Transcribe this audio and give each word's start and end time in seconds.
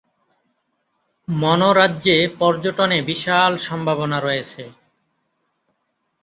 মন 1.27 1.61
রাজ্যে 1.79 2.17
পর্যটনে 2.39 2.97
বিশাল 3.09 3.51
সম্ভাবনা 3.67 4.17
রয়েছে। 4.19 4.63